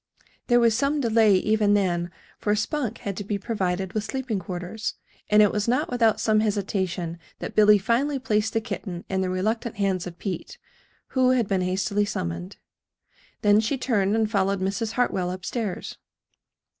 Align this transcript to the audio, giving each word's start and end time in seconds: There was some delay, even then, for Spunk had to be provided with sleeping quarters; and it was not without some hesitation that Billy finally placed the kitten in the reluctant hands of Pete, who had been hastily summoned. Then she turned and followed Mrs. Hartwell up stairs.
There 0.47 0.59
was 0.59 0.75
some 0.75 0.99
delay, 0.99 1.35
even 1.35 1.75
then, 1.75 2.09
for 2.39 2.55
Spunk 2.55 2.97
had 3.01 3.15
to 3.17 3.23
be 3.23 3.37
provided 3.37 3.93
with 3.93 4.03
sleeping 4.03 4.39
quarters; 4.39 4.95
and 5.29 5.43
it 5.43 5.51
was 5.51 5.67
not 5.67 5.91
without 5.91 6.19
some 6.19 6.39
hesitation 6.39 7.19
that 7.37 7.53
Billy 7.53 7.77
finally 7.77 8.17
placed 8.17 8.53
the 8.53 8.61
kitten 8.61 9.05
in 9.09 9.21
the 9.21 9.29
reluctant 9.29 9.75
hands 9.75 10.07
of 10.07 10.17
Pete, 10.17 10.57
who 11.09 11.29
had 11.29 11.47
been 11.47 11.61
hastily 11.61 12.03
summoned. 12.05 12.57
Then 13.43 13.59
she 13.59 13.77
turned 13.77 14.15
and 14.15 14.25
followed 14.27 14.59
Mrs. 14.59 14.93
Hartwell 14.93 15.29
up 15.29 15.45
stairs. 15.45 15.99